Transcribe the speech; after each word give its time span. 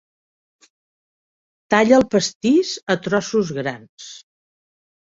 Talla 1.75 1.99
el 1.99 2.09
pastís 2.17 2.73
a 2.95 2.99
trossos 3.09 3.57
grans. 3.61 4.15